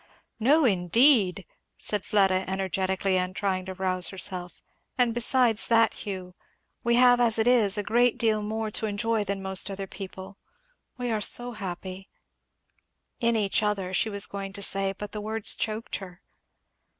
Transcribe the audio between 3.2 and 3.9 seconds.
trying to